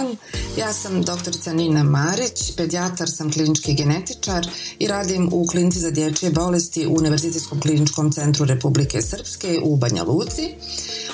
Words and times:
Dan, 0.00 0.16
ja 0.56 0.72
sam 0.72 1.02
doktorica 1.02 1.52
Nina 1.52 1.82
Marić, 1.82 2.56
pedijatar 2.56 3.10
sam 3.10 3.32
klinički 3.32 3.74
genetičar 3.74 4.46
i 4.78 4.86
radim 4.86 5.28
u 5.32 5.46
klinici 5.46 5.78
za 5.78 5.90
dječje 5.90 6.30
bolesti 6.30 6.86
u 6.86 6.94
Univerzitetskom 6.94 7.60
kliničkom 7.60 8.12
centru 8.12 8.44
Republike 8.44 9.02
Srpske 9.02 9.60
u 9.62 9.76
Banja 9.76 10.02
Luci. 10.02 10.54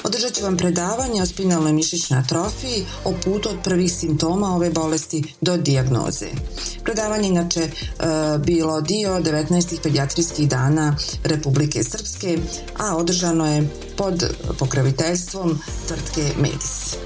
Održat 0.05 0.33
ću 0.33 0.43
vam 0.43 0.57
predavanje 0.57 1.23
o 1.23 1.27
spinalnoj 1.27 1.73
mišićnoj 1.73 2.21
atrofiji, 2.21 2.87
o 3.05 3.15
putu 3.25 3.49
od 3.49 3.57
prvih 3.65 3.93
simptoma 3.93 4.55
ove 4.55 4.71
bolesti 4.71 5.35
do 5.41 5.57
dijagnoze. 5.57 6.27
Predavanje 6.85 7.29
inače 7.29 7.61
e, 7.61 7.71
bilo 8.39 8.81
dio 8.81 9.11
19. 9.11 9.83
pedijatrijskih 9.83 10.49
dana 10.49 10.97
Republike 11.25 11.85
Srpske, 11.85 12.39
a 12.79 12.97
održano 12.97 13.55
je 13.55 13.69
pod 13.97 14.25
pokraviteljstvom 14.59 15.59
tvrtke 15.87 16.33
Medis. 16.41 16.97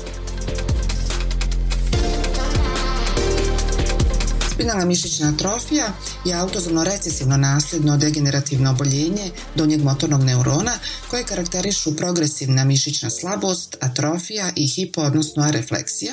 Spinalna 4.61 4.85
mišićna 4.85 5.29
atrofija 5.29 5.93
je 6.25 6.35
autozomno 6.35 6.85
recesivno 6.85 7.37
nasljedno 7.37 7.97
degenerativno 7.97 8.71
oboljenje 8.71 9.31
donjeg 9.55 9.83
motornog 9.83 10.23
neurona 10.23 10.73
koje 11.11 11.25
karakterišu 11.25 11.97
progresivna 11.97 12.65
mišićna 12.65 13.11
slabost, 13.11 13.77
atrofija 13.81 14.53
i 14.57 14.69
hipo, 14.69 15.01
odnosno 15.01 15.43
arefleksija. 15.43 16.13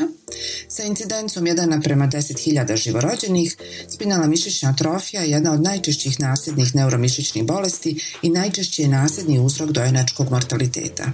Sa 0.67 0.83
incidencom 0.83 1.45
1 1.45 1.65
naprema 1.65 2.07
10.000 2.07 2.77
živorođenih, 2.77 3.57
spinalna 3.89 4.27
mišićna 4.27 4.69
atrofija 4.69 5.21
je 5.21 5.31
jedna 5.31 5.51
od 5.51 5.61
najčešćih 5.61 6.19
nasljednih 6.19 6.75
neuromišićnih 6.75 7.43
bolesti 7.43 8.01
i 8.21 8.29
najčešći 8.29 8.81
je 8.81 8.87
nasljedni 8.87 9.39
uzrok 9.39 9.69
dojenačkog 9.69 10.31
mortaliteta. 10.31 11.11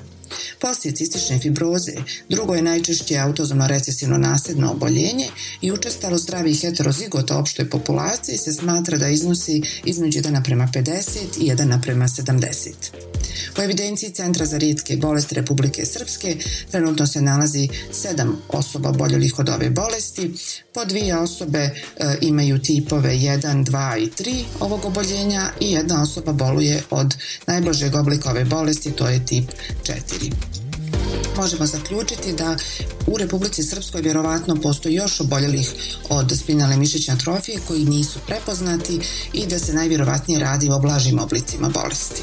Poslije 0.60 0.96
cistične 0.96 1.40
fibroze 1.40 1.92
drugo 2.30 2.56
je 2.56 2.62
najčešće 2.62 3.18
autozomno 3.18 3.68
recesivno 3.68 4.18
nasljedno 4.18 4.72
oboljenje 4.72 5.28
i 5.62 5.72
učestalo 5.72 6.18
zdravih 6.18 6.62
heterozigota 6.62 7.38
opštoj 7.38 7.70
populaciji 7.70 8.38
se 8.38 8.54
smatra 8.54 8.98
da 8.98 9.10
iznosi 9.10 9.62
između 9.86 10.20
1 10.20 10.30
naprema 10.30 10.68
50 10.74 11.02
i 11.40 11.52
1 11.52 11.66
naprema 11.66 12.08
70. 12.08 12.72
U 13.58 13.62
evidenciji 13.62 14.10
Centra 14.10 14.46
za 14.46 14.58
rijetke 14.58 14.98
bolesti 14.98 15.36
Republike 15.36 15.86
Srpske 15.86 16.38
trenutno 16.72 17.08
se 17.08 17.22
nalazi 17.22 17.70
sedam 17.92 18.42
osoba 18.50 18.90
oboljelih 18.90 19.40
od 19.40 19.50
ove 19.50 19.70
bolesti. 19.70 20.34
Po 20.74 20.86
dvije 20.86 21.18
osobe 21.18 21.60
e, 21.60 21.72
imaju 22.22 22.60
tipove 22.60 23.10
1, 23.10 23.66
2 23.66 23.98
i 23.98 24.10
3 24.24 24.44
ovog 24.60 24.86
oboljenja 24.86 25.52
i 25.60 25.72
jedna 25.72 26.02
osoba 26.02 26.34
boluje 26.34 26.84
od 26.90 27.16
najblažeg 27.48 27.96
oblika 27.96 28.30
ove 28.30 28.46
bolesti, 28.46 28.92
to 28.92 29.08
je 29.08 29.26
tip 29.26 29.46
4 29.84 30.23
možemo 31.38 31.66
zaključiti 31.66 32.34
da 32.34 32.58
u 33.08 33.18
Republici 33.18 33.64
Srpskoj 33.64 34.02
vjerovatno 34.02 34.56
postoji 34.56 34.96
još 34.96 35.20
oboljelih 35.20 35.74
od 36.10 36.32
spinalne 36.44 36.78
mišićne 36.78 37.14
atrofije 37.14 37.60
koji 37.68 37.86
nisu 37.86 38.20
prepoznati 38.28 39.00
i 39.34 39.46
da 39.48 39.60
se 39.60 39.74
najvjerovatnije 39.74 40.40
radi 40.40 40.70
o 40.70 40.80
blažim 40.80 41.20
oblicima 41.20 41.70
bolesti. 41.70 42.22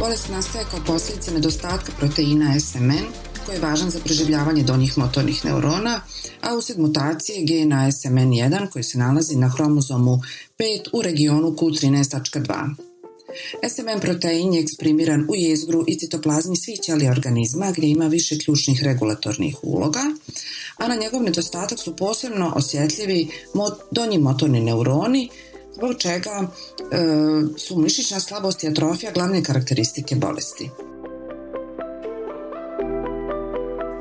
Bolest 0.00 0.28
nastaje 0.28 0.64
kao 0.70 0.80
posljedica 0.86 1.30
nedostatka 1.30 1.92
proteina 1.98 2.60
SMN 2.60 3.06
koji 3.46 3.56
je 3.56 3.60
važan 3.60 3.90
za 3.90 3.98
preživljavanje 4.04 4.62
donjih 4.62 4.98
motornih 4.98 5.44
neurona, 5.44 6.00
a 6.42 6.54
uslijed 6.54 6.78
mutacije 6.78 7.44
gena 7.44 7.86
SMN1 7.86 8.70
koji 8.70 8.82
se 8.82 8.98
nalazi 8.98 9.36
na 9.36 9.48
hromozomu 9.48 10.20
5 10.58 10.88
u 10.92 11.02
regionu 11.02 11.48
Q13.2. 11.48 12.74
SMN 13.68 14.00
protein 14.00 14.54
je 14.54 14.60
eksprimiran 14.60 15.26
u 15.30 15.34
jezgru 15.34 15.84
i 15.86 15.98
citoplazmi 15.98 16.56
svih 16.56 16.80
ćelija 16.80 17.12
organizma 17.12 17.72
gdje 17.76 17.88
ima 17.88 18.06
više 18.06 18.38
ključnih 18.38 18.82
regulatornih 18.82 19.56
uloga, 19.62 20.00
a 20.76 20.88
na 20.88 20.94
njegov 20.94 21.22
nedostatak 21.22 21.78
su 21.78 21.96
posebno 21.96 22.52
osjetljivi 22.56 23.28
donji 23.90 24.18
motorni 24.18 24.60
neuroni, 24.60 25.28
zbog 25.74 25.98
čega 25.98 26.30
e, 26.40 26.96
su 27.56 27.78
mišićna 27.78 28.20
slabost 28.20 28.64
i 28.64 28.68
atrofija 28.68 29.12
glavne 29.12 29.44
karakteristike 29.44 30.14
bolesti. 30.14 30.70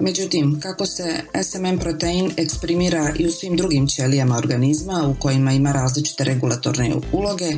Međutim, 0.02 0.60
kako 0.60 0.86
se 0.86 1.22
SMN 1.44 1.80
protein 1.80 2.32
eksprimira 2.38 3.14
i 3.20 3.28
u 3.28 3.32
svim 3.32 3.58
drugim 3.58 3.88
ćelijama 3.88 4.38
organizma 4.38 5.08
u 5.08 5.22
kojima 5.22 5.52
ima 5.52 5.72
različite 5.72 6.24
regulatorne 6.24 6.96
uloge, 7.12 7.54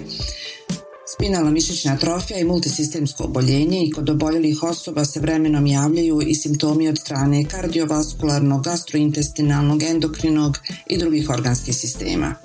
Spinalna 1.14 1.52
mišićna 1.52 1.94
atrofija 1.94 2.40
i 2.40 2.44
multisistemsko 2.44 3.24
oboljenje 3.24 3.86
i 3.86 3.92
kod 3.92 4.09
oboljelih 4.09 4.64
osoba 4.64 5.06
se 5.06 5.20
vremenom 5.20 5.68
javljaju 5.68 6.22
i 6.22 6.36
simptomi 6.36 6.88
od 6.88 6.97
strane 7.00 7.46
kardiovaskularnog, 7.46 8.64
gastrointestinalnog, 8.64 9.84
endokrinog 9.84 10.58
i 10.88 10.98
drugih 10.98 11.30
organskih 11.30 11.75
sistema. 11.75 12.36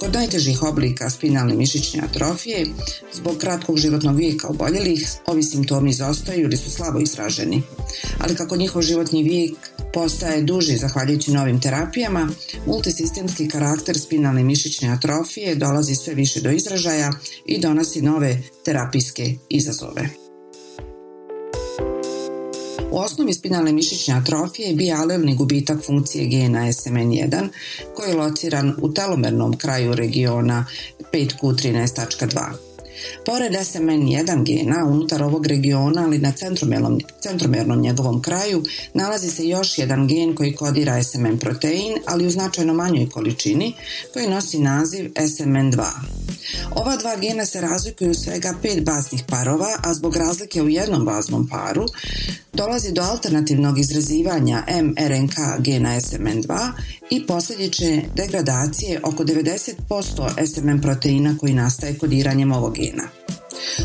Kod 0.00 0.14
najtežih 0.14 0.62
oblika 0.62 1.10
spinalne 1.10 1.54
mišićne 1.54 2.00
atrofije, 2.00 2.66
zbog 3.14 3.36
kratkog 3.38 3.78
životnog 3.78 4.16
vijeka 4.16 4.48
oboljelih, 4.48 5.08
ovi 5.26 5.42
simptomi 5.42 5.90
izostaju 5.90 6.44
ili 6.44 6.56
su 6.56 6.70
slabo 6.70 7.00
izraženi. 7.00 7.62
Ali 8.18 8.36
kako 8.36 8.56
njihov 8.56 8.82
životni 8.82 9.22
vijek 9.22 9.54
postaje 9.92 10.42
duži 10.42 10.76
zahvaljujući 10.76 11.30
novim 11.30 11.60
terapijama, 11.60 12.28
multisistemski 12.66 13.48
karakter 13.48 13.98
spinalne 13.98 14.42
mišićne 14.42 14.88
atrofije 14.88 15.54
dolazi 15.54 15.94
sve 15.94 16.14
više 16.14 16.40
do 16.40 16.50
izražaja 16.50 17.12
i 17.46 17.60
donosi 17.60 18.02
nove 18.02 18.42
terapijske 18.64 19.34
izazove. 19.48 20.08
U 22.90 22.98
osnovi 22.98 23.34
spinalne 23.34 23.72
mišićne 23.72 24.14
atrofije 24.14 24.68
je 24.68 24.74
bialelni 24.74 25.36
gubitak 25.36 25.84
funkcije 25.86 26.26
gena 26.26 26.60
SMN1 26.60 27.48
koji 27.96 28.08
je 28.08 28.16
lociran 28.16 28.74
u 28.82 28.94
telomernom 28.94 29.56
kraju 29.56 29.94
regiona 29.94 30.66
5Q13.2. 31.12 32.67
Pored 33.24 33.52
SMN1 33.52 34.44
gena 34.44 34.84
unutar 34.84 35.22
ovog 35.22 35.46
regiona, 35.46 36.02
ali 36.04 36.18
na 36.18 36.32
centromernom 37.20 37.80
njegovom 37.80 38.22
kraju, 38.22 38.62
nalazi 38.94 39.30
se 39.30 39.48
još 39.48 39.78
jedan 39.78 40.06
gen 40.06 40.34
koji 40.34 40.54
kodira 40.54 41.02
SMN 41.02 41.38
protein, 41.38 41.94
ali 42.06 42.26
u 42.26 42.30
značajno 42.30 42.74
manjoj 42.74 43.10
količini, 43.10 43.74
koji 44.12 44.28
nosi 44.28 44.58
naziv 44.58 45.12
SMN2. 45.14 45.84
Ova 46.74 46.96
dva 46.96 47.16
gena 47.16 47.46
se 47.46 47.60
razlikuju 47.60 48.14
svega 48.14 48.54
pet 48.62 48.84
baznih 48.84 49.22
parova, 49.28 49.68
a 49.82 49.94
zbog 49.94 50.16
razlike 50.16 50.62
u 50.62 50.68
jednom 50.68 51.04
baznom 51.04 51.48
paru 51.48 51.86
dolazi 52.58 52.92
do 52.92 53.02
alternativnog 53.02 53.78
izrazivanja 53.78 54.62
mRNK 54.82 55.34
gena 55.58 56.00
SMN2 56.00 56.70
i 57.10 57.26
posljedične 57.26 58.04
degradacije 58.14 59.00
oko 59.04 59.24
90% 59.24 60.46
SMN 60.46 60.80
proteina 60.80 61.36
koji 61.40 61.54
nastaje 61.54 61.98
kodiranjem 61.98 62.52
ovog 62.52 62.74
gena. 62.74 63.02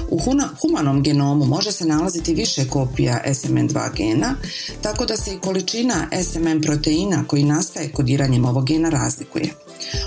U 0.09 0.19
humanom 0.61 1.03
genomu 1.03 1.45
može 1.45 1.71
se 1.71 1.85
nalaziti 1.85 2.33
više 2.33 2.67
kopija 2.69 3.21
SMN2 3.27 3.95
gena, 3.95 4.35
tako 4.81 5.05
da 5.05 5.17
se 5.17 5.33
i 5.33 5.39
količina 5.39 6.07
SMN 6.23 6.61
proteina 6.61 7.23
koji 7.27 7.43
nastaje 7.43 7.91
kodiranjem 7.91 8.45
ovog 8.45 8.65
gena 8.67 8.89
razlikuje. 8.89 9.49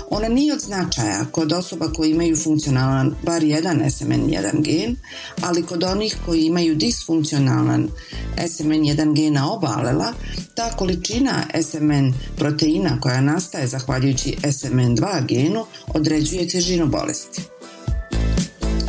Ona 0.09 0.27
nije 0.27 0.53
od 0.53 0.59
značaja 0.59 1.25
kod 1.31 1.53
osoba 1.53 1.93
koji 1.93 2.11
imaju 2.11 2.35
funkcionalan 2.35 3.15
bar 3.23 3.43
jedan 3.43 3.79
SMN1 3.79 4.61
gen, 4.61 4.95
ali 5.41 5.63
kod 5.63 5.83
onih 5.83 6.17
koji 6.25 6.45
imaju 6.45 6.75
disfunkcionalan 6.75 7.89
SMN1 8.37 9.15
gena 9.15 9.51
oba 9.51 10.13
ta 10.55 10.75
količina 10.77 11.43
SMN 11.61 12.13
proteina 12.37 13.01
koja 13.01 13.21
nastaje 13.21 13.67
zahvaljujući 13.67 14.35
SMN2 14.43 15.25
genu 15.27 15.65
određuje 15.87 16.49
težinu 16.49 16.87
bolesti. 16.87 17.41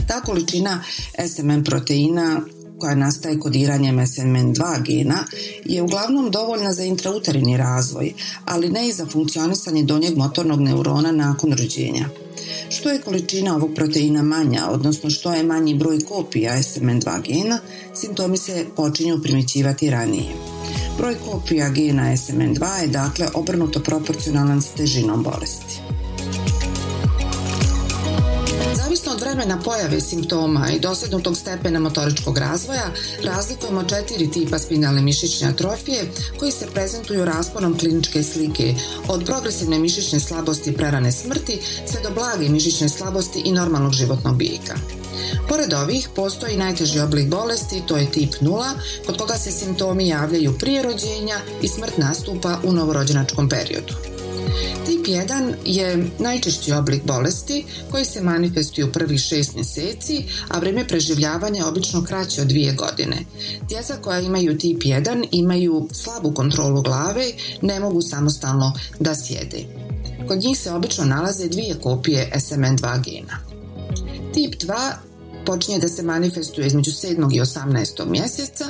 Ta 0.08 0.20
količina 0.20 0.84
SMN 1.28 1.64
proteina 1.64 2.40
koja 2.78 2.94
nastaje 2.94 3.38
kodiranjem 3.38 3.98
SMN2 3.98 4.82
gena 4.82 5.24
je 5.64 5.82
uglavnom 5.82 6.30
dovoljna 6.30 6.72
za 6.72 6.84
intrauterini 6.84 7.56
razvoj, 7.56 8.12
ali 8.44 8.68
ne 8.68 8.88
i 8.88 8.92
za 8.92 9.06
funkcionisanje 9.06 9.82
donjeg 9.82 10.16
motornog 10.16 10.60
neurona 10.60 11.12
nakon 11.12 11.52
rođenja. 11.52 12.08
Što 12.70 12.90
je 12.90 13.00
količina 13.00 13.56
ovog 13.56 13.70
proteina 13.74 14.22
manja, 14.22 14.66
odnosno 14.70 15.10
što 15.10 15.32
je 15.32 15.42
manji 15.42 15.74
broj 15.74 16.00
kopija 16.00 16.52
SMN2 16.52 17.22
gena, 17.22 17.58
simptomi 17.94 18.36
se 18.36 18.66
počinju 18.76 19.22
primjećivati 19.22 19.90
ranije. 19.90 20.34
Broj 20.98 21.14
kopija 21.14 21.68
gena 21.68 22.02
SMN2 22.02 22.80
je 22.80 22.86
dakle 22.86 23.28
obrnuto 23.34 23.80
proporcionalan 23.80 24.62
s 24.62 24.66
težinom 24.68 25.22
bolesti. 25.22 25.87
Vremena 29.28 29.60
pojave 29.64 30.00
simptoma 30.00 30.70
i 30.70 30.80
dosadnutog 30.80 31.36
stepena 31.36 31.80
motoričkog 31.80 32.38
razvoja, 32.38 32.90
razlikujemo 33.24 33.82
četiri 33.82 34.30
tipa 34.30 34.58
spinalne 34.58 35.02
mišićne 35.02 35.48
atrofije 35.48 36.10
koji 36.38 36.52
se 36.52 36.66
prezentuju 36.74 37.24
rasponom 37.24 37.78
kliničke 37.78 38.22
slike 38.22 38.74
od 39.08 39.24
progresivne 39.24 39.78
mišićne 39.78 40.20
slabosti 40.20 40.70
i 40.70 40.74
prerane 40.74 41.12
smrti 41.12 41.60
sve 41.86 42.00
do 42.02 42.10
blage 42.10 42.48
mišićne 42.48 42.88
slabosti 42.88 43.42
i 43.44 43.52
normalnog 43.52 43.92
životnog 43.92 44.36
bijeka. 44.36 44.74
Pored 45.48 45.72
ovih, 45.72 46.08
postoji 46.16 46.56
najteži 46.56 47.00
oblik 47.00 47.28
bolesti, 47.28 47.82
to 47.86 47.96
je 47.96 48.10
tip 48.10 48.34
0, 48.40 48.64
kod 49.06 49.16
koga 49.16 49.34
se 49.34 49.50
simptomi 49.50 50.08
javljaju 50.08 50.58
prije 50.58 50.82
rođenja 50.82 51.36
i 51.62 51.68
smrt 51.68 51.98
nastupa 51.98 52.58
u 52.64 52.72
novorođenačkom 52.72 53.48
periodu. 53.48 54.17
Tip 54.86 55.06
1 55.06 55.54
je 55.64 56.10
najčešći 56.18 56.72
oblik 56.72 57.02
bolesti 57.04 57.64
koji 57.90 58.04
se 58.04 58.22
manifestuje 58.22 58.84
u 58.84 58.92
prvih 58.92 59.20
šest 59.20 59.54
mjeseci, 59.54 60.24
a 60.48 60.58
vrijeme 60.58 60.88
preživljavanja 60.88 61.56
je 61.56 61.66
obično 61.66 62.04
kraće 62.04 62.40
od 62.42 62.48
dvije 62.48 62.72
godine. 62.72 63.16
Djeca 63.68 63.96
koja 64.02 64.20
imaju 64.20 64.58
tip 64.58 64.82
1 64.82 65.26
imaju 65.30 65.88
slabu 65.92 66.34
kontrolu 66.34 66.82
glave, 66.82 67.32
ne 67.62 67.80
mogu 67.80 68.02
samostalno 68.02 68.72
da 69.00 69.14
sjede. 69.14 69.64
Kod 70.28 70.38
njih 70.38 70.58
se 70.58 70.72
obično 70.72 71.04
nalaze 71.04 71.48
dvije 71.48 71.74
kopije 71.82 72.30
SMN2 72.34 73.04
gena. 73.04 73.38
Tip 74.34 74.54
2 74.62 75.07
počinje 75.48 75.78
da 75.78 75.88
se 75.88 76.02
manifestuje 76.02 76.66
između 76.66 76.90
7. 76.90 77.36
i 77.36 77.40
18. 77.40 78.06
mjeseca. 78.06 78.64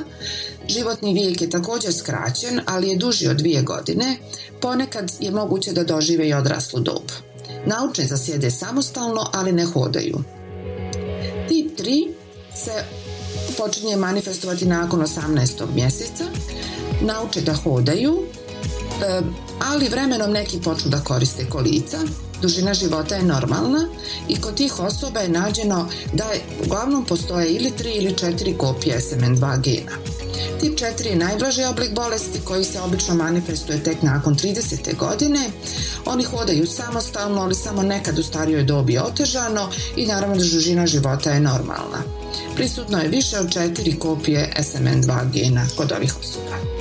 Životni 0.68 1.14
vijek 1.14 1.40
je 1.40 1.50
također 1.50 1.94
skraćen, 1.94 2.60
ali 2.66 2.88
je 2.88 2.96
duži 2.96 3.28
od 3.28 3.36
dvije 3.36 3.62
godine. 3.62 4.16
Ponekad 4.60 5.12
je 5.20 5.30
moguće 5.30 5.72
da 5.72 5.84
dožive 5.84 6.28
i 6.28 6.34
odraslu 6.34 6.80
dob. 6.80 7.02
Nauče 7.66 8.04
da 8.04 8.16
sjede 8.16 8.50
samostalno, 8.50 9.26
ali 9.32 9.52
ne 9.52 9.64
hodaju. 9.64 10.18
Tip 11.48 11.78
3 11.78 12.08
se 12.54 12.84
počinje 13.56 13.96
manifestovati 13.96 14.66
nakon 14.66 15.00
18. 15.00 15.74
mjeseca. 15.74 16.24
Nauče 17.00 17.40
da 17.40 17.54
hodaju, 17.54 18.22
e, 19.02 19.20
ali 19.70 19.88
vremenom 19.88 20.30
neki 20.30 20.60
počnu 20.64 20.90
da 20.90 21.00
koriste 21.00 21.46
kolica, 21.50 21.98
dužina 22.42 22.74
života 22.74 23.14
je 23.16 23.22
normalna 23.22 23.88
i 24.28 24.40
kod 24.40 24.54
tih 24.54 24.80
osoba 24.80 25.20
je 25.20 25.28
nađeno 25.28 25.88
da 26.12 26.24
uglavnom 26.64 27.04
postoje 27.04 27.48
ili 27.48 27.70
tri 27.70 27.90
ili 27.90 28.16
četiri 28.16 28.58
kopije 28.58 29.00
SMN2 29.00 29.60
gena. 29.60 29.92
Tip 30.60 30.78
4 30.78 31.06
je 31.06 31.16
najblaži 31.16 31.64
oblik 31.64 31.94
bolesti 31.94 32.40
koji 32.44 32.64
se 32.64 32.80
obično 32.80 33.14
manifestuje 33.14 33.82
tek 33.82 34.02
nakon 34.02 34.36
30. 34.36 34.96
godine. 34.96 35.50
Oni 36.06 36.24
hodaju 36.24 36.66
samostalno, 36.66 37.42
ali 37.42 37.54
samo 37.54 37.82
nekad 37.82 38.18
u 38.18 38.22
starijoj 38.22 38.64
dobi 38.64 38.98
otežano 38.98 39.70
i 39.96 40.06
naravno 40.06 40.36
da 40.36 40.42
dužina 40.42 40.86
života 40.86 41.30
je 41.30 41.40
normalna. 41.40 42.02
Prisutno 42.56 42.98
je 42.98 43.08
više 43.08 43.38
od 43.38 43.52
četiri 43.52 43.98
kopije 43.98 44.52
SMN2 44.58 45.32
gena 45.32 45.66
kod 45.76 45.92
ovih 45.92 46.14
osoba. 46.20 46.77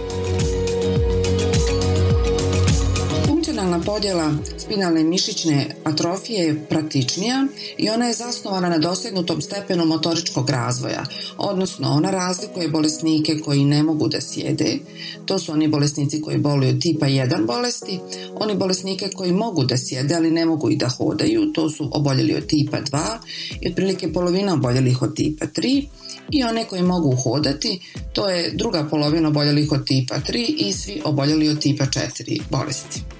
Funkcionalna 3.77 3.99
podjela 3.99 4.33
spinalne 4.57 5.03
mišićne 5.03 5.75
atrofije 5.83 6.43
je 6.45 6.65
praktičnija 6.69 7.47
i 7.77 7.89
ona 7.89 8.07
je 8.07 8.13
zasnovana 8.13 8.69
na 8.69 8.77
dosegnutom 8.77 9.41
stepenu 9.41 9.85
motoričkog 9.85 10.49
razvoja, 10.49 11.03
odnosno 11.37 11.89
ona 11.89 12.11
razlikuje 12.11 12.69
bolesnike 12.69 13.39
koji 13.45 13.65
ne 13.65 13.83
mogu 13.83 14.07
da 14.07 14.21
sjede, 14.21 14.77
to 15.25 15.39
su 15.39 15.51
oni 15.51 15.67
bolesnici 15.67 16.21
koji 16.21 16.37
boluju 16.37 16.79
tipa 16.79 17.05
1 17.05 17.45
bolesti, 17.45 17.99
oni 18.35 18.55
bolesnike 18.55 19.09
koji 19.15 19.31
mogu 19.31 19.63
da 19.63 19.77
sjede 19.77 20.15
ali 20.15 20.31
ne 20.31 20.45
mogu 20.45 20.69
i 20.69 20.75
da 20.75 20.89
hodaju, 20.89 21.51
to 21.53 21.69
su 21.69 21.89
oboljeli 21.93 22.35
od 22.35 22.47
tipa 22.47 22.77
2 22.81 23.17
i 23.61 23.69
otprilike 23.69 24.13
polovina 24.13 24.53
oboljelih 24.53 25.01
od 25.01 25.15
tipa 25.15 25.45
3 25.45 25.85
i 26.31 26.43
one 26.43 26.65
koji 26.65 26.81
mogu 26.81 27.15
hodati, 27.15 27.79
to 28.13 28.29
je 28.29 28.51
druga 28.51 28.87
polovina 28.89 29.27
oboljelih 29.27 29.71
od 29.71 29.87
tipa 29.87 30.15
3 30.15 30.55
i 30.57 30.73
svi 30.73 31.01
oboljeli 31.05 31.49
od 31.49 31.59
tipa 31.59 31.85
4 31.85 32.41
bolesti. 32.49 33.16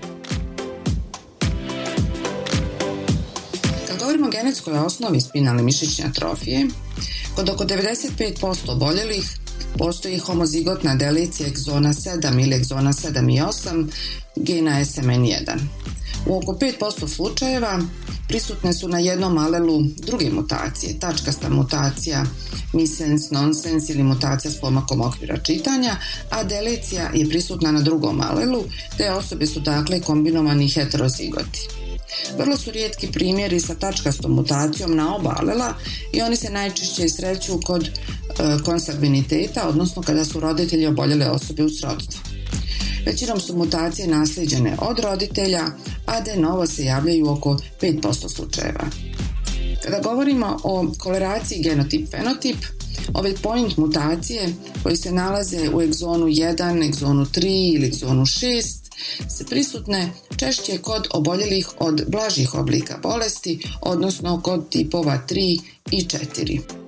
Genetskoj 4.48 4.74
osnovi 4.74 5.22
spinalne 5.22 5.64
mišićne 5.64 6.06
atrofije, 6.06 6.68
kod 7.36 7.50
oko 7.50 7.66
95% 7.66 8.72
oboljelih 8.72 9.38
postoji 9.78 10.18
homozigotna 10.18 10.96
delicija 10.96 11.48
egzona 11.48 11.94
7 11.94 12.44
ili 12.44 12.56
egzona 12.56 12.94
7 12.94 13.36
i 13.36 13.42
8 13.42 13.88
gena 14.36 14.80
SMN1. 14.80 15.58
U 16.28 16.38
oko 16.38 16.52
5% 16.52 17.08
slučajeva 17.08 17.80
prisutne 18.28 18.74
su 18.74 18.88
na 18.88 19.00
jednom 19.00 19.38
alelu 19.38 19.82
druge 19.98 20.30
mutacije, 20.32 21.00
tačkasta 21.00 21.50
mutacija, 21.50 22.26
misens, 22.74 23.32
nonsens 23.32 23.90
ili 23.90 24.04
mutacija 24.04 24.52
s 24.52 24.62
pomakom 24.62 25.02
okvira 25.02 25.38
čitanja, 25.38 25.96
a 26.30 26.44
delicija 26.44 27.10
je 27.14 27.30
prisutna 27.30 27.72
na 27.72 27.82
drugom 27.82 28.22
alelu, 28.22 28.64
te 28.98 29.12
osobe 29.12 29.48
su 29.48 29.60
dakle 29.60 30.02
kombinovani 30.02 30.70
heterozigoti. 30.70 31.87
Vrlo 32.38 32.58
su 32.58 32.72
rijetki 32.72 33.12
primjeri 33.12 33.60
sa 33.60 33.76
tačkastom 33.76 34.32
mutacijom 34.32 34.96
na 34.96 35.16
oba 35.16 35.36
alela 35.40 35.74
i 36.14 36.22
oni 36.22 36.36
se 36.36 36.50
najčešće 36.50 37.10
sreću 37.10 37.60
kod 37.66 37.84
e, 37.84 37.90
konsanguiniteta, 38.66 39.70
odnosno 39.70 40.02
kada 40.02 40.26
su 40.26 40.40
roditelji 40.40 40.88
oboljele 40.88 41.30
osobe 41.30 41.64
u 41.64 41.70
srodstvu. 41.70 42.20
Većinom 43.06 43.40
su 43.40 43.58
mutacije 43.58 44.08
nasljeđene 44.08 44.78
od 44.82 45.00
roditelja, 45.00 45.66
a 46.06 46.22
de 46.22 46.36
novo 46.36 46.68
se 46.68 46.86
javljaju 46.86 47.30
oko 47.30 47.60
5% 47.82 48.36
slučajeva. 48.36 48.86
Kada 49.84 50.00
govorimo 50.00 50.58
o 50.64 50.92
koleraciji 50.98 51.64
genotip-fenotip, 51.64 52.58
Ove 53.14 53.34
point 53.34 53.78
mutacije 53.78 54.54
koji 54.84 54.98
se 54.98 55.12
nalaze 55.12 55.70
u 55.74 55.82
egzonu 55.82 56.26
1, 56.26 56.88
egzonu 56.88 57.26
3 57.26 57.76
ili 57.76 57.88
egzonu 57.88 58.22
6 58.22 58.87
se 59.30 59.46
prisutne 59.46 60.12
češće 60.38 60.78
kod 60.78 61.08
oboljelih 61.14 61.70
od 61.80 62.04
blažih 62.08 62.56
oblika 62.56 62.98
bolesti, 63.04 63.64
odnosno 63.82 64.42
kod 64.42 64.70
tipova 64.70 65.20
3 65.30 65.60
i 65.92 66.06
4. 66.06 66.88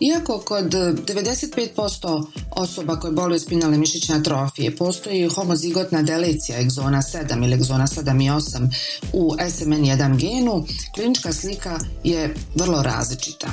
Iako 0.00 0.38
kod 0.38 0.64
95% 0.64 2.26
osoba 2.50 3.00
koje 3.00 3.12
boluju 3.12 3.40
spinalne 3.40 3.78
mišićne 3.78 4.16
atrofije 4.16 4.76
postoji 4.76 5.28
homozigotna 5.28 6.02
delecija 6.02 6.60
egzona 6.60 7.02
7 7.02 7.44
ili 7.44 7.54
egzona 7.54 7.86
7 7.86 8.24
i 8.24 8.30
8 8.30 8.68
u 9.12 9.34
SMN1 9.38 10.16
genu, 10.16 10.66
klinička 10.94 11.32
slika 11.32 11.78
je 12.04 12.34
vrlo 12.54 12.82
različita. 12.82 13.46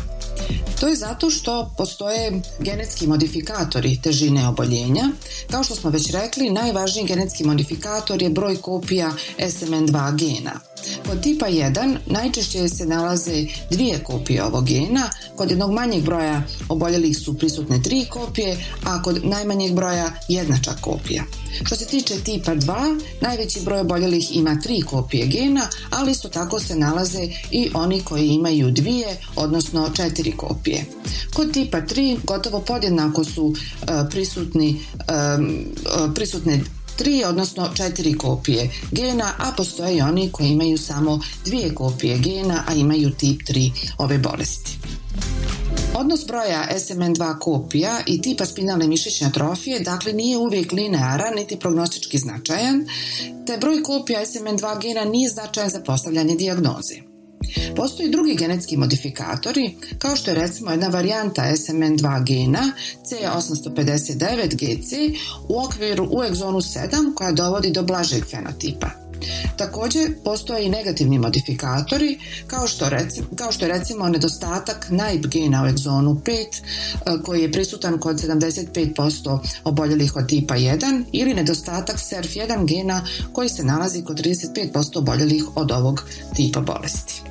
To 0.80 0.88
je 0.88 0.96
zato 0.96 1.30
što 1.30 1.72
postoje 1.78 2.42
genetski 2.60 3.08
modifikatori 3.08 4.02
težine 4.02 4.48
oboljenja. 4.48 5.10
Kao 5.52 5.64
što 5.64 5.76
smo 5.76 5.90
već 5.90 6.12
rekli, 6.12 6.50
najvažniji 6.50 7.06
genetski 7.06 7.44
modifikator 7.44 8.22
je 8.22 8.30
broj 8.30 8.62
kopija 8.62 9.12
SMN2 9.40 10.16
gena. 10.16 10.60
Kod 11.08 11.22
tipa 11.22 11.46
1 11.46 11.98
najčešće 12.06 12.70
se 12.70 12.86
nalaze 12.86 13.46
dvije 13.72 14.04
kopije 14.04 14.44
ovog 14.44 14.66
gena, 14.66 15.10
kod 15.36 15.50
jednog 15.50 15.72
manjeg 15.72 16.04
broja 16.04 16.44
oboljelih 16.70 17.18
su 17.18 17.38
prisutne 17.38 17.82
tri 17.82 18.06
kopije, 18.10 18.58
a 18.84 19.02
kod 19.02 19.26
najmanjeg 19.26 19.74
broja 19.74 20.12
jedna 20.28 20.58
čak 20.64 20.82
kopija. 20.82 21.24
Što 21.66 21.76
se 21.76 21.86
tiče 21.86 22.16
tipa 22.24 22.56
2, 22.56 23.02
najveći 23.22 23.62
broj 23.62 23.80
oboljelih 23.80 24.36
ima 24.36 24.60
tri 24.64 24.82
kopije 24.82 25.28
gena, 25.28 25.70
ali 25.90 26.12
isto 26.12 26.30
tako 26.30 26.60
se 26.60 26.76
nalaze 26.76 27.30
i 27.52 27.70
oni 27.74 28.02
koji 28.02 28.28
imaju 28.28 28.72
dvije, 28.72 29.22
odnosno 29.36 29.90
četiri 29.96 30.32
kopije. 30.38 30.86
Kod 31.34 31.54
tipa 31.54 31.82
3 31.82 32.18
gotovo 32.24 32.60
podjednako 32.60 33.24
su 33.24 33.56
e, 33.82 33.86
prisutni, 34.10 34.80
e, 35.00 35.04
prisutne 36.16 36.62
tri, 36.98 37.24
odnosno 37.24 37.70
četiri 37.76 38.14
kopije 38.14 38.70
gena, 38.92 39.34
a 39.38 39.52
postoje 39.58 39.98
i 39.98 40.02
oni 40.02 40.30
koji 40.32 40.48
imaju 40.48 40.78
samo 40.78 41.20
dvije 41.46 41.76
kopije 41.76 42.18
gena, 42.18 42.64
a 42.68 42.74
imaju 42.74 43.12
tip 43.12 43.42
3 43.42 43.72
ove 43.98 44.18
bolesti. 44.18 44.78
Odnos 45.96 46.26
broja 46.28 46.68
SMN2 46.72 47.40
kopija 47.40 48.00
i 48.06 48.22
tipa 48.22 48.46
spinalne 48.46 48.88
mišićne 48.88 49.28
atrofije 49.28 49.80
dakle 49.80 50.14
nije 50.14 50.38
uvijek 50.38 50.72
linearan 50.72 51.34
niti 51.36 51.60
prognostički 51.60 52.18
značajan, 52.18 52.86
te 53.46 53.58
broj 53.58 53.84
kopija 53.84 54.26
SMN2 54.26 54.82
gena 54.82 55.06
nije 55.06 55.30
značajan 55.30 55.70
za 55.70 55.80
postavljanje 55.80 56.36
dijagnoze. 56.36 57.07
Postoji 57.76 58.10
drugi 58.10 58.36
genetski 58.36 58.78
modifikatori, 58.78 59.76
kao 59.98 60.16
što 60.16 60.32
je 60.32 60.36
recimo 60.36 60.72
jedna 60.72 60.88
varijanta 60.88 61.42
SMN2 61.42 62.24
gena 62.24 62.72
C859GC 63.06 65.18
u 65.48 65.60
okviru 65.60 66.08
u 66.12 66.24
egzonu 66.24 66.58
7 66.58 67.14
koja 67.16 67.32
dovodi 67.32 67.72
do 67.72 67.84
blažeg 67.84 68.26
fenotipa. 68.26 69.08
Također 69.58 70.14
postoje 70.24 70.66
i 70.66 70.70
negativni 70.70 71.20
modifikatori 71.20 72.20
kao 72.48 72.68
što, 72.68 72.90
reci, 72.90 73.22
kao 73.36 73.52
što 73.52 73.66
je 73.66 73.72
recimo 73.72 74.10
nedostatak 74.10 74.88
NAIB 74.90 75.26
gena 75.26 75.64
u 75.64 75.68
egzonu 75.68 76.22
5 76.26 76.34
e, 76.34 76.48
koji 77.26 77.42
je 77.42 77.52
prisutan 77.52 78.00
kod 78.00 78.16
75% 78.16 79.40
oboljelih 79.64 80.16
od 80.16 80.28
tipa 80.28 80.56
1 80.56 81.04
ili 81.12 81.34
nedostatak 81.34 81.98
SERF1 81.98 82.66
gena 82.66 83.06
koji 83.34 83.50
se 83.50 83.64
nalazi 83.64 84.04
kod 84.04 84.20
35% 84.20 84.98
oboljelih 84.98 85.44
od 85.56 85.72
ovog 85.72 86.04
tipa 86.36 86.62
bolesti. 86.62 87.27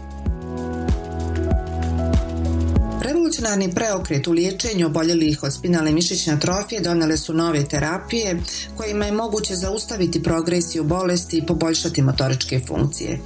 Revolucionarni 3.36 3.74
preokret 3.74 4.26
u 4.26 4.32
liječenju 4.32 4.86
oboljelih 4.86 5.42
od 5.42 5.54
spinalne 5.54 5.92
mišićne 5.92 6.32
atrofije 6.32 6.80
donele 6.80 7.16
su 7.16 7.34
nove 7.34 7.64
terapije 7.64 8.40
kojima 8.76 9.06
je 9.06 9.12
moguće 9.12 9.54
zaustaviti 9.54 10.22
progresiju 10.22 10.84
bolesti 10.84 11.36
i 11.36 11.46
poboljšati 11.46 12.02
motoričke 12.02 12.60
funkcije. 12.66 13.18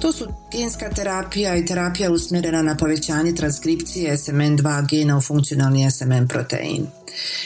To 0.00 0.12
su 0.12 0.26
genska 0.52 0.90
terapija 0.90 1.56
i 1.56 1.66
terapija 1.66 2.12
usmjerena 2.12 2.62
na 2.62 2.76
povećanje 2.76 3.34
transkripcije 3.34 4.16
SMN2 4.16 4.88
gena 4.90 5.18
u 5.18 5.20
funkcionalni 5.20 5.90
SMN 5.90 6.28
protein. 6.28 6.86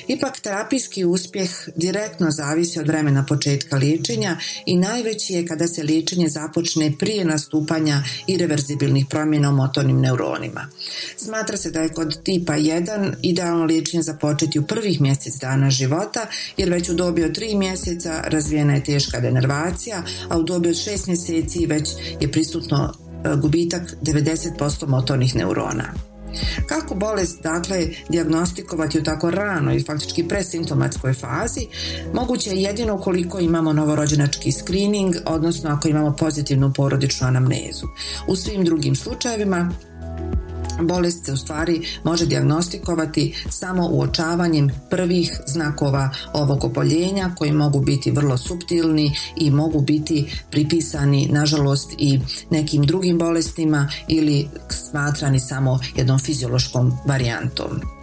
Ipak 0.09 0.41
terapijski 0.41 1.05
uspjeh 1.05 1.51
direktno 1.77 2.31
zavisi 2.31 2.81
od 2.81 2.87
vremena 2.87 3.25
početka 3.27 3.77
liječenja 3.77 4.37
i 4.67 4.77
najveći 4.77 5.33
je 5.33 5.47
kada 5.47 5.69
se 5.69 5.83
liječenje 5.83 6.29
započne 6.29 6.93
prije 6.99 7.25
nastupanja 7.25 8.03
irreverzibilnih 8.27 9.07
promjena 9.11 9.51
u 9.51 9.53
motornim 9.53 10.01
neuronima. 10.01 10.69
Smatra 11.17 11.57
se 11.57 11.71
da 11.71 11.81
je 11.81 11.89
kod 11.89 12.23
tipa 12.23 12.53
1 12.53 13.15
idealno 13.23 13.65
liječenje 13.65 14.03
započeti 14.03 14.59
u 14.59 14.67
prvih 14.67 15.01
mjesec 15.01 15.35
dana 15.41 15.71
života 15.71 16.27
jer 16.57 16.71
već 16.71 16.89
u 16.89 16.95
dobi 16.95 17.25
od 17.25 17.31
3 17.31 17.59
mjeseca 17.59 18.23
razvijena 18.25 18.75
je 18.75 18.85
teška 18.85 19.21
denervacija, 19.21 20.03
a 20.29 20.39
u 20.39 20.43
dobi 20.43 20.69
od 20.69 20.75
6 20.75 21.09
mjeseci 21.09 21.67
već 21.67 21.89
je 22.21 22.33
prisutno 22.33 22.93
e, 23.25 23.37
gubitak 23.37 23.83
90% 24.03 24.87
motornih 24.87 25.37
neurona. 25.37 26.08
Kako 26.67 26.95
bolest 26.95 27.43
dakle 27.43 27.89
dijagnostikovati 28.09 28.99
u 28.99 29.05
tako 29.05 29.31
ranoj 29.31 29.77
i 29.77 29.85
faktički 29.85 30.29
presimptomatskoj 30.29 31.15
fazi? 31.15 31.67
Moguće 32.15 32.51
je 32.51 32.63
jedino 32.63 32.95
ukoliko 32.95 33.41
imamo 33.41 33.73
novorođenački 33.73 34.53
screening, 34.53 35.15
odnosno 35.27 35.71
ako 35.71 35.89
imamo 35.89 36.17
pozitivnu 36.17 36.73
porodičnu 36.73 37.27
anamnezu. 37.27 37.87
U 38.29 38.37
svim 38.37 38.65
drugim 38.65 38.97
slučajevima 38.97 39.71
Bolest 40.81 41.25
se 41.25 41.33
u 41.33 41.37
stvari 41.37 41.87
može 42.05 42.27
dijagnostikovati 42.27 43.35
samo 43.51 43.89
uočavanjem 43.89 44.71
prvih 44.91 45.41
znakova 45.47 46.11
ovog 46.33 46.65
oboljenja 46.65 47.31
koji 47.39 47.53
mogu 47.53 47.81
biti 47.81 48.11
vrlo 48.11 48.37
subtilni 48.37 49.13
i 49.37 49.51
mogu 49.51 49.81
biti 49.81 50.33
pripisani 50.51 51.29
nažalost 51.33 51.95
i 51.99 52.21
nekim 52.51 52.83
drugim 52.83 53.19
bolestima 53.19 53.89
ili 54.09 54.49
smatrani 54.69 55.41
samo 55.41 55.79
jednom 55.97 56.19
fiziološkom 56.19 56.93
varijantom. 57.07 57.98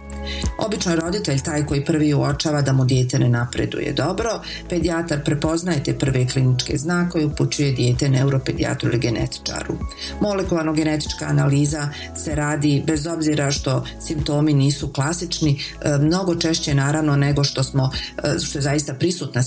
Obično 0.58 0.92
je 0.92 0.96
roditelj 0.96 1.42
taj 1.42 1.66
koji 1.66 1.84
prvi 1.84 2.14
uočava 2.14 2.62
da 2.62 2.72
mu 2.72 2.84
dijete 2.84 3.18
ne 3.18 3.28
napreduje 3.28 3.92
dobro. 3.92 4.30
Pedijatar 4.68 5.24
prepoznaje 5.24 5.82
te 5.82 5.98
prve 5.98 6.28
kliničke 6.28 6.76
znake 6.76 7.18
i 7.18 7.24
upućuje 7.24 7.72
dijete 7.72 8.08
neuropedijatru 8.08 8.88
ili 8.88 8.98
genetičaru. 8.98 9.74
Molekularno-genetička 10.20 11.26
analiza 11.26 11.88
se 12.24 12.34
radi 12.34 12.82
bez 12.86 13.06
obzira 13.06 13.50
što 13.50 13.84
simptomi 14.00 14.52
nisu 14.52 14.92
klasični, 14.92 15.60
e, 15.82 15.98
mnogo 15.98 16.34
češće 16.34 16.74
naravno 16.74 17.16
nego 17.16 17.44
što 17.44 17.62
smo, 17.62 17.90
e, 18.24 18.38
što 18.38 18.58
je 18.58 18.62
zaista 18.62 18.94
prisutna 18.94 19.42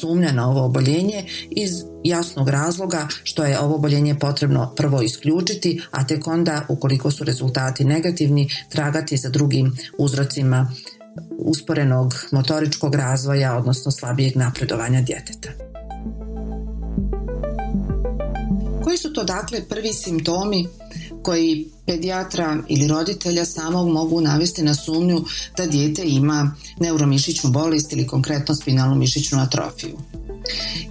sumnja 0.00 0.32
na 0.32 0.50
ovo 0.50 0.64
oboljenje 0.64 1.24
iz 1.50 1.70
jasnog 2.04 2.48
razloga 2.48 3.08
što 3.22 3.44
je 3.44 3.60
ovo 3.60 3.74
oboljenje 3.74 4.18
potrebno 4.18 4.72
prvo 4.76 5.02
isključiti, 5.02 5.82
a 5.90 6.06
tek 6.06 6.26
onda 6.26 6.66
ukoliko 6.68 7.10
su 7.10 7.24
rezultati 7.24 7.84
negativni 7.84 8.48
tragati 8.68 9.16
za 9.16 9.28
drugim 9.28 9.76
uzrocima 9.98 10.72
usporenog 11.38 12.14
motoričkog 12.32 12.94
razvoja, 12.94 13.56
odnosno 13.56 13.92
slabijeg 13.92 14.36
napredovanja 14.36 15.02
djeteta. 15.02 15.48
Koji 18.84 18.98
su 18.98 19.12
to 19.12 19.24
dakle 19.24 19.68
prvi 19.68 19.92
simptomi 19.92 20.68
koji 21.22 21.68
pedijatra 21.86 22.56
ili 22.68 22.88
roditelja 22.88 23.44
samog 23.44 23.88
mogu 23.88 24.20
navesti 24.20 24.62
na 24.62 24.74
sumnju 24.74 25.24
da 25.56 25.66
dijete 25.66 26.02
ima 26.04 26.54
neuromišićnu 26.80 27.50
bolest 27.50 27.92
ili 27.92 28.06
konkretno 28.06 28.54
spinalnu 28.54 28.94
mišićnu 28.94 29.40
atrofiju? 29.40 29.98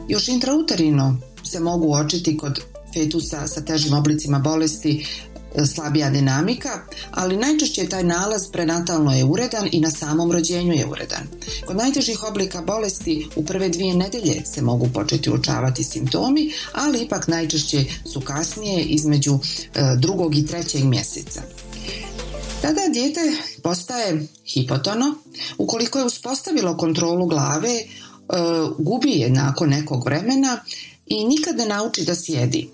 Još 0.07 0.27
intrauterino 0.27 1.17
se 1.43 1.59
mogu 1.59 1.87
uočiti 1.87 2.37
kod 2.37 2.59
fetusa 2.93 3.47
sa 3.47 3.61
težim 3.61 3.93
oblicima 3.93 4.39
bolesti 4.39 5.05
e, 5.55 5.65
slabija 5.65 6.09
dinamika, 6.09 6.69
ali 7.11 7.37
najčešće 7.37 7.81
je 7.81 7.89
taj 7.89 8.03
nalaz 8.03 8.47
prenatalno 8.51 9.13
je 9.13 9.25
uredan 9.25 9.69
i 9.71 9.79
na 9.79 9.91
samom 9.91 10.31
rođenju 10.31 10.73
je 10.73 10.85
uredan. 10.85 11.27
Kod 11.65 11.77
najtežih 11.77 12.23
oblika 12.23 12.61
bolesti 12.61 13.27
u 13.35 13.45
prve 13.45 13.69
dvije 13.69 13.95
nedelje 13.95 14.45
se 14.45 14.61
mogu 14.61 14.89
početi 14.93 15.29
uočavati 15.29 15.83
simptomi, 15.83 16.51
ali 16.73 16.99
ipak 16.99 17.27
najčešće 17.27 17.85
su 18.13 18.21
kasnije 18.21 18.83
između 18.83 19.39
e, 19.73 19.81
drugog 19.97 20.35
i 20.35 20.45
trećeg 20.45 20.83
mjeseca. 20.83 21.41
Tada 22.61 22.81
dijete 22.93 23.19
postaje 23.63 24.27
hipotono 24.45 25.15
ukoliko 25.57 25.99
je 25.99 26.05
uspostavilo 26.05 26.77
kontrolu 26.77 27.25
glave 27.25 27.83
gubi 28.77 29.11
je 29.11 29.29
nakon 29.29 29.69
nekog 29.69 30.05
vremena 30.05 30.59
i 31.07 31.25
nikad 31.25 31.57
ne 31.57 31.65
nauči 31.65 32.05
da 32.05 32.15
sjedi. 32.15 32.69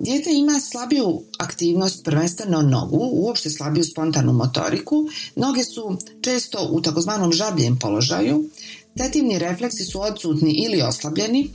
Dijete 0.00 0.30
ima 0.32 0.60
slabiju 0.60 1.22
aktivnost, 1.38 2.04
prvenstveno 2.04 2.62
nogu, 2.62 3.08
uopšte 3.12 3.50
slabiju 3.50 3.84
spontanu 3.84 4.32
motoriku. 4.32 5.08
Noge 5.36 5.64
su 5.64 5.96
često 6.20 6.68
u 6.70 6.80
takozvanom 6.80 7.32
žabljem 7.32 7.78
položaju. 7.78 8.44
Tetivni 8.96 9.38
refleksi 9.38 9.84
su 9.84 10.00
odsutni 10.00 10.52
ili 10.52 10.82
oslabljeni. 10.82 11.50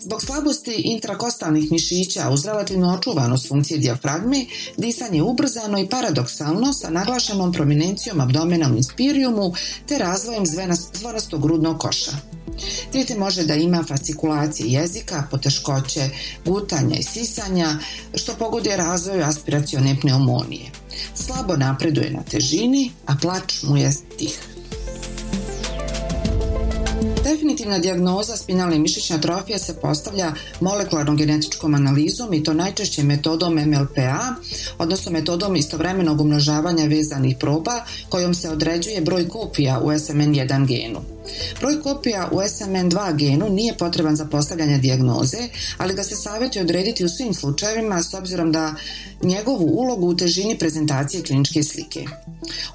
Zbog 0.00 0.22
slabosti 0.22 0.74
intrakostalnih 0.74 1.72
mišića 1.72 2.30
uz 2.30 2.44
relativno 2.44 2.94
očuvanost 2.94 3.48
funkcije 3.48 3.78
dijafragme, 3.78 4.46
disanje 4.76 5.18
je 5.18 5.22
ubrzano 5.22 5.78
i 5.78 5.88
paradoksalno 5.88 6.72
sa 6.72 6.90
naglašenom 6.90 7.52
prominencijom 7.52 8.20
abdomena 8.20 8.70
u 8.72 8.76
inspiriumu 8.76 9.54
te 9.88 9.98
razvojem 9.98 10.44
zvonastog 10.94 11.42
grudnog 11.42 11.78
koša. 11.78 12.12
Dijete 12.92 13.18
može 13.18 13.44
da 13.44 13.54
ima 13.54 13.84
fascikulacije 13.88 14.72
jezika, 14.72 15.24
poteškoće, 15.30 16.10
gutanja 16.44 16.96
i 16.96 17.02
sisanja, 17.02 17.78
što 18.14 18.34
pogoduje 18.34 18.76
razvoju 18.76 19.24
aspiracione 19.24 19.96
pneumonije. 20.00 20.70
Slabo 21.14 21.56
napreduje 21.56 22.10
na 22.10 22.22
težini, 22.22 22.90
a 23.06 23.16
plač 23.22 23.62
mu 23.62 23.76
je 23.76 23.92
tih. 24.18 24.55
Definitivna 27.32 27.78
dijagnoza 27.78 28.36
spinalne 28.36 28.78
mišićne 28.78 29.16
atrofije 29.16 29.58
se 29.58 29.80
postavlja 29.80 30.32
molekularnom 30.60 31.16
genetičkom 31.16 31.74
analizom 31.74 32.34
i 32.34 32.42
to 32.42 32.52
najčešće 32.52 33.02
metodom 33.02 33.54
MLPA, 33.54 34.18
odnosno 34.78 35.12
metodom 35.12 35.56
istovremenog 35.56 36.20
umnožavanja 36.20 36.84
vezanih 36.84 37.36
proba 37.40 37.84
kojom 38.08 38.34
se 38.34 38.50
određuje 38.50 39.00
broj 39.00 39.28
kopija 39.28 39.80
u 39.80 39.88
SMN1 39.88 40.66
genu. 40.66 41.00
Broj 41.60 41.82
kopija 41.82 42.28
u 42.32 42.36
SMN2 42.36 43.16
genu 43.16 43.48
nije 43.48 43.76
potreban 43.76 44.16
za 44.16 44.24
postavljanje 44.24 44.78
dijagnoze, 44.78 45.38
ali 45.78 45.94
ga 45.94 46.02
se 46.02 46.16
savjetuje 46.16 46.62
odrediti 46.62 47.04
u 47.04 47.08
svim 47.08 47.34
slučajevima 47.34 48.02
s 48.02 48.14
obzirom 48.14 48.52
da 48.52 48.74
njegovu 49.22 49.64
ulogu 49.64 50.06
u 50.06 50.16
težini 50.16 50.58
prezentacije 50.58 51.22
kliničke 51.22 51.62
slike. 51.62 52.04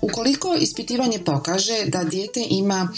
Ukoliko 0.01 0.55
ispitivanje 0.55 1.19
pokaže 1.19 1.85
da 1.85 2.03
dijete 2.03 2.45
ima 2.49 2.89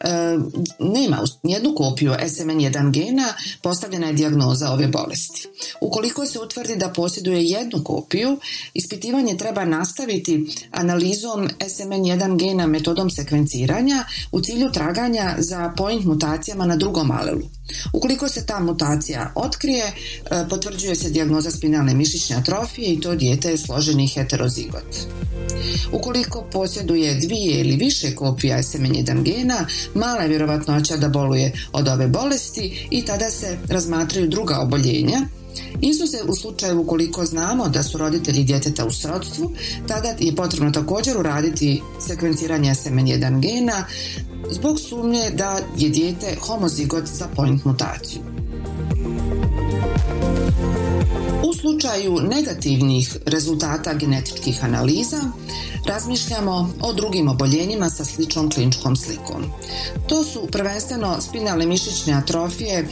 e, 0.00 0.38
nema 0.78 1.24
jednu 1.42 1.74
kopiju 1.74 2.12
SMN1 2.12 2.90
gena, 2.90 3.34
postavljena 3.62 4.06
je 4.06 4.12
dijagnoza 4.12 4.70
ove 4.70 4.88
bolesti. 4.88 5.48
Ukoliko 5.80 6.26
se 6.26 6.38
utvrdi 6.38 6.76
da 6.76 6.88
posjeduje 6.88 7.44
jednu 7.44 7.84
kopiju, 7.84 8.38
ispitivanje 8.74 9.36
treba 9.36 9.64
nastaviti 9.64 10.46
analizom 10.70 11.48
SMN1 11.58 12.38
gena 12.38 12.66
metodom 12.66 13.10
sekvenciranja 13.10 14.04
u 14.32 14.40
cilju 14.40 14.72
traganja 14.72 15.34
za 15.38 15.72
point 15.76 16.04
mutacijama 16.04 16.66
na 16.66 16.76
drugom 16.76 17.10
alelu. 17.10 17.59
Ukoliko 17.92 18.28
se 18.28 18.46
ta 18.46 18.60
mutacija 18.60 19.32
otkrije, 19.34 19.84
e, 19.84 19.92
potvrđuje 20.50 20.94
se 20.94 21.10
dijagnoza 21.10 21.50
spinalne 21.50 21.94
mišićne 21.94 22.36
atrofije 22.36 22.92
i 22.92 23.00
to 23.00 23.14
dijete 23.14 23.50
je 23.50 23.58
složeni 23.58 24.08
heterozigot. 24.08 24.96
Ukoliko 25.92 26.44
posjeduje 26.52 27.14
dvije 27.14 27.60
ili 27.60 27.76
više 27.76 28.14
kopija 28.14 28.58
SMN1 28.58 29.22
gena, 29.22 29.66
mala 29.94 30.22
je 30.22 30.28
vjerovatnoća 30.28 30.96
da 30.96 31.08
boluje 31.08 31.52
od 31.72 31.88
ove 31.88 32.08
bolesti 32.08 32.86
i 32.90 33.04
tada 33.04 33.30
se 33.30 33.58
razmatraju 33.68 34.28
druga 34.28 34.58
oboljenja, 34.60 35.26
Izuze 35.80 36.18
u 36.28 36.34
slučaju 36.34 36.80
ukoliko 36.80 37.24
znamo 37.24 37.68
da 37.68 37.82
su 37.82 37.98
roditelji 37.98 38.44
djeteta 38.44 38.86
u 38.86 38.92
srodstvu, 38.92 39.52
tada 39.88 40.14
je 40.18 40.36
potrebno 40.36 40.70
također 40.70 41.18
uraditi 41.18 41.82
sekvenciranje 42.06 42.70
SMN1 42.70 43.40
gena 43.40 43.84
zbog 44.50 44.80
sumnje 44.80 45.30
da 45.34 45.58
je 45.76 45.88
dijete 45.88 46.36
homozigot 46.40 47.06
za 47.06 47.26
point 47.36 47.64
mutaciju. 47.64 48.20
U 51.44 51.54
slučaju 51.54 52.20
negativnih 52.20 53.16
rezultata 53.26 53.94
genetičkih 53.94 54.64
analiza 54.64 55.20
razmišljamo 55.86 56.70
o 56.80 56.92
drugim 56.92 57.28
oboljenjima 57.28 57.90
sa 57.90 58.04
sličnom 58.04 58.50
kliničkom 58.50 58.96
slikom. 58.96 59.44
To 60.08 60.24
su 60.24 60.48
prvenstveno 60.52 61.20
spinalne 61.20 61.66
mišićne 61.66 62.12
atrofije, 62.12 62.88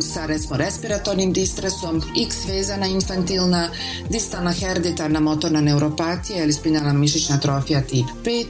sa 0.00 0.26
recimo 0.26 0.56
respiratornim 0.56 1.32
distresom, 1.32 2.02
X 2.16 2.48
vezana 2.48 2.86
infantilna, 2.86 3.68
distalna 4.08 4.52
hereditarna 4.52 5.20
motorna 5.20 5.60
neuropatija 5.60 6.44
ili 6.44 6.52
spinalna 6.52 6.92
mišićna 6.92 7.36
atrofija 7.36 7.80
tip 7.80 8.06
5, 8.24 8.46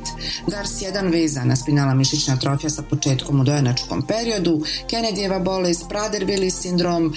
GARS1 0.46 1.12
vezana 1.12 1.56
spinalna 1.56 1.94
mišićna 1.94 2.34
atrofija 2.34 2.70
sa 2.70 2.82
početkom 2.82 3.40
u 3.40 3.44
dojenačkom 3.44 4.06
periodu, 4.06 4.62
Kennedyjeva 4.90 5.44
bolest, 5.44 5.84
Prader-Willis 5.88 6.60
sindrom, 6.60 7.14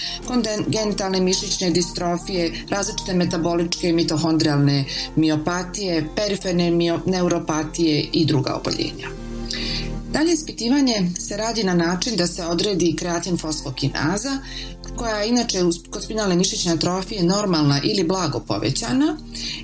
genitalne 0.68 1.22
mišićne 1.22 1.70
distrofije, 1.70 2.54
različite 2.70 3.14
metaboličke 3.14 3.90
i 3.90 3.94
mitohondrijalne 3.94 4.86
miopatije, 5.16 6.08
periferne 6.16 6.72
neuropatije 7.06 8.08
i 8.14 8.26
druga 8.26 8.54
oboljenja. 8.54 9.23
Dalje 10.14 10.34
ispitivanje 10.34 11.12
se 11.20 11.38
radi 11.38 11.64
na 11.64 11.74
način 11.74 12.16
da 12.16 12.28
se 12.28 12.46
odredi 12.46 12.96
kreatin 12.96 13.38
fosfokinaza 13.38 14.38
koja 14.96 15.16
je 15.18 15.30
inače 15.30 15.60
kod 15.90 16.04
spinalne 16.04 16.36
mišićne 16.36 16.72
atrofije 16.72 17.24
normalna 17.24 17.80
ili 17.84 18.04
blago 18.04 18.40
povećana 18.40 19.18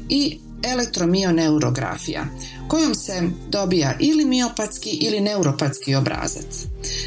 i 0.09 0.39
elektromioneurografija 0.63 2.25
kojom 2.67 2.95
se 2.95 3.21
dobija 3.49 3.93
ili 3.99 4.25
miopatski 4.25 4.89
ili 4.89 5.19
neuropatski 5.19 5.95
obrazac. 5.95 6.65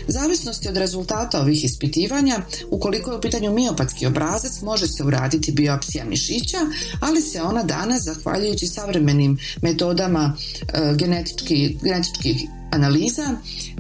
Zavisnosti 0.09 0.69
od 0.69 0.77
rezultata 0.77 1.41
ovih 1.41 1.65
ispitivanja, 1.65 2.39
ukoliko 2.71 3.11
je 3.11 3.17
u 3.17 3.21
pitanju 3.21 3.53
miopatski 3.53 4.07
obrazac, 4.07 4.63
može 4.63 4.87
se 4.87 5.05
uraditi 5.05 5.53
biopsija 5.53 6.05
mišića, 6.05 6.59
ali 7.01 7.21
se 7.21 7.43
ona 7.43 7.63
danas, 7.63 8.03
zahvaljujući 8.03 8.67
savremenim 8.67 9.39
metodama 9.63 10.37
e, 10.61 10.95
genetički, 10.97 11.79
genetičkih 11.83 12.37
analiza 12.71 13.37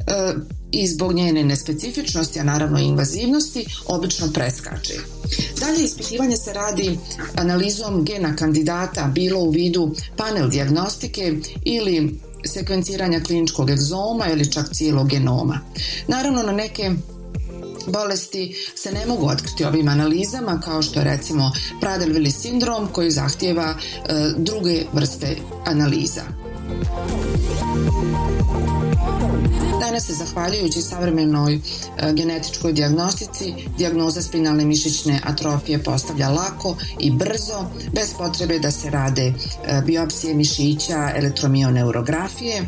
e, 0.07 0.35
i 0.73 0.87
zbog 0.87 1.13
njene 1.13 1.45
nespecifičnosti, 1.45 2.41
a 2.41 2.45
naravno 2.45 2.79
invazivnosti, 2.79 3.67
obično 3.87 4.33
preskače. 4.33 4.95
Dalje 5.61 5.85
ispitivanje 5.85 6.37
se 6.37 6.53
radi 6.53 6.99
analizom 7.37 8.05
gena 8.05 8.37
kandidata 8.37 9.11
bilo 9.15 9.41
u 9.41 9.51
vidu 9.51 9.95
panel 10.17 10.49
diagnostike 10.49 11.35
ili 11.65 12.19
sekvenciranja 12.45 13.21
kliničkog 13.21 13.71
egzoma 13.71 14.29
ili 14.33 14.53
čak 14.53 14.75
cijelog 14.75 15.09
genoma. 15.09 15.61
Naravno 16.09 16.43
na 16.43 16.53
neke 16.53 16.91
bolesti 17.87 18.57
se 18.75 18.93
ne 18.93 19.07
mogu 19.07 19.27
otkriti 19.27 19.65
ovim 19.65 19.89
analizama 19.89 20.61
kao 20.61 20.83
što 20.83 21.01
je 21.01 21.05
recimo 21.05 21.53
Prader-Willi 21.81 22.31
sindrom 22.31 22.89
koji 22.93 23.11
zahtjeva 23.11 23.75
e, 23.75 24.33
druge 24.37 24.85
vrste 24.93 25.37
analiza. 25.65 26.23
Danas 29.81 30.07
se 30.07 30.13
zahvaljujući 30.13 30.83
savremenoj 30.83 31.55
e, 31.55 31.61
genetičkoj 32.13 32.73
dijagnostici 32.73 33.55
dijagnoza 33.79 34.23
spinalne 34.23 34.65
mišićne 34.65 35.21
atrofije 35.25 35.83
postavlja 35.83 36.29
lako 36.29 36.77
i 36.99 37.11
brzo 37.11 37.65
bez 37.93 38.15
potrebe 38.19 38.59
da 38.59 38.71
se 38.71 38.91
rade 38.91 39.27
e, 39.27 39.33
biopsije 39.87 40.35
mišića, 40.35 41.11
elektromioneurografije. 41.17 42.63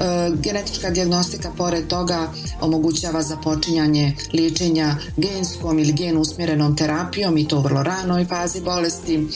E, 0.00 0.30
genetička 0.42 0.90
dijagnostika 0.90 1.50
pored 1.56 1.86
toga 1.86 2.32
omogućava 2.60 3.22
započinjanje 3.22 4.16
liječenja 4.32 4.96
genskom 5.16 5.78
ili 5.78 5.92
gen 5.92 6.18
usmjerenom 6.18 6.76
terapijom 6.76 7.38
i 7.38 7.48
to 7.48 7.58
u 7.58 7.62
vrlo 7.62 7.82
ranoj 7.82 8.24
fazi 8.24 8.60
bolesti. 8.60 9.26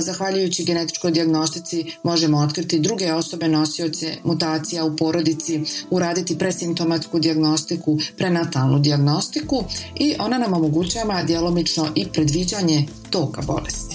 Zahvaljujući 0.00 0.64
genetičkoj 0.64 1.10
dijagnostici 1.10 1.84
možemo 2.02 2.38
otkriti 2.38 2.80
druge 2.80 3.12
osobe 3.12 3.48
nosioce 3.48 4.16
mutacija 4.24 4.84
u 4.84 4.96
porodici, 4.96 5.60
uraditi 5.90 6.38
presimptomatsku 6.38 7.18
dijagnostiku, 7.18 7.98
prenatalnu 8.16 8.78
dijagnostiku 8.78 9.64
i 9.96 10.14
ona 10.18 10.38
nam 10.38 10.52
omogućava 10.52 11.22
djelomično 11.22 11.88
i 11.94 12.06
predviđanje 12.08 12.86
toka 13.10 13.42
bolesti. 13.42 13.93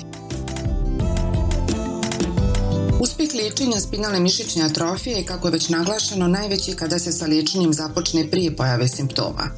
Uspjeh 2.99 3.29
liječenja 3.33 3.79
spinalne 3.79 4.19
mišićne 4.19 4.63
atrofije 4.63 5.15
je, 5.15 5.25
kako 5.25 5.47
je 5.47 5.51
već 5.51 5.69
naglašeno, 5.69 6.27
najveći 6.27 6.75
kada 6.75 6.99
se 6.99 7.12
sa 7.12 7.25
liječenjem 7.25 7.73
započne 7.73 8.29
prije 8.31 8.55
pojave 8.55 8.88
simptoma. 8.88 9.51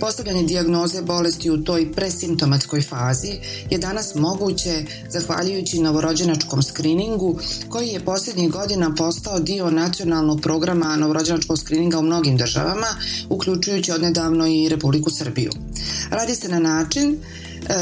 Postavljanje 0.00 0.42
dijagnoze 0.42 1.02
bolesti 1.02 1.50
u 1.50 1.64
toj 1.64 1.92
presimptomatskoj 1.92 2.82
fazi 2.82 3.32
je 3.70 3.78
danas 3.78 4.14
moguće 4.14 4.84
zahvaljujući 5.08 5.80
novorođenačkom 5.80 6.62
skriningu 6.62 7.38
koji 7.68 7.88
je 7.88 8.04
posljednjih 8.04 8.50
godina 8.50 8.94
postao 8.94 9.40
dio 9.40 9.70
nacionalnog 9.70 10.40
programa 10.40 10.96
novorođenačkog 10.96 11.58
skrininga 11.58 11.98
u 11.98 12.02
mnogim 12.02 12.36
državama, 12.36 12.86
uključujući 13.28 13.92
odnedavno 13.92 14.46
i 14.46 14.68
Republiku 14.68 15.10
Srbiju. 15.10 15.50
Radi 16.10 16.34
se 16.34 16.48
na 16.48 16.58
način 16.58 17.18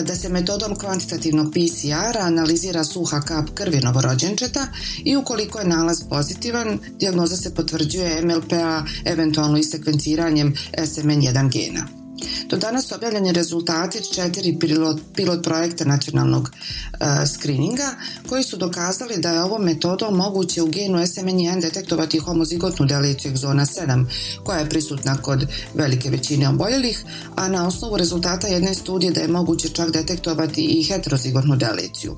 da 0.07 0.17
se 0.17 0.29
metodom 0.29 0.77
kvantitativnog 0.77 1.53
PCR-a 1.53 2.21
analizira 2.21 2.85
suha 2.85 3.21
kap 3.21 3.49
krvi 3.55 3.81
novorođenčeta 3.81 4.67
i 5.05 5.17
ukoliko 5.17 5.59
je 5.59 5.69
nalaz 5.69 6.03
pozitivan, 6.09 6.79
dijagnoza 6.99 7.37
se 7.37 7.55
potvrđuje 7.55 8.23
MLPA 8.23 8.85
eventualno 9.05 9.59
i 9.59 9.65
sekvenciranjem 9.65 10.55
SMN1 10.79 11.51
gena. 11.53 12.00
Do 12.49 12.57
danas 12.57 12.93
objavljeni 12.93 13.33
rezultati 13.33 14.15
četiri 14.15 14.59
pilot, 14.59 15.01
pilot 15.15 15.43
projekta 15.45 15.85
nacionalnog 15.85 16.43
uh, 16.43 17.07
screeninga 17.27 17.95
koji 18.29 18.43
su 18.43 18.57
dokazali 18.57 19.17
da 19.19 19.31
je 19.31 19.43
ovom 19.43 19.63
metodom 19.63 20.17
moguće 20.17 20.63
u 20.63 20.67
genu 20.67 20.99
SMN1 20.99 21.61
detektovati 21.61 22.19
homozigotnu 22.19 22.87
deliciju 22.87 23.31
egzona 23.31 23.67
7 23.67 24.05
koja 24.45 24.59
je 24.59 24.69
prisutna 24.69 25.17
kod 25.17 25.47
velike 25.75 26.11
većine 26.11 26.49
oboljelih, 26.49 27.05
a 27.37 27.49
na 27.49 27.67
osnovu 27.67 27.97
rezultata 27.97 28.47
jedne 28.47 28.75
studije 28.75 29.13
da 29.13 29.21
je 29.21 29.29
moguće 29.29 29.69
čak 29.69 29.91
detektovati 29.91 30.63
i 30.63 30.83
heterozigotnu 30.83 31.57
deliciju. 31.57 32.17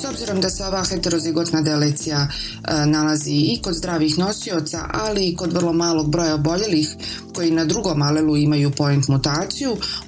S 0.00 0.04
obzirom 0.04 0.40
da 0.40 0.50
se 0.50 0.64
ova 0.64 0.84
heterozigotna 0.84 1.60
delecija 1.60 2.28
uh, 2.28 2.86
nalazi 2.86 3.32
i 3.32 3.60
kod 3.62 3.74
zdravih 3.74 4.18
nosioca, 4.18 4.86
ali 4.92 5.28
i 5.28 5.36
kod 5.36 5.52
vrlo 5.52 5.72
malog 5.72 6.10
broja 6.10 6.34
oboljelih 6.34 6.88
koji 7.34 7.50
na 7.50 7.64
drugom 7.64 8.02
alelu 8.02 8.36
imaju 8.36 8.70
point 8.70 9.08
mutaciju, 9.08 9.29